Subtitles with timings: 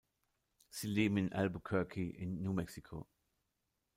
[0.71, 3.07] Sie leben in Albuquerque in New Mexico.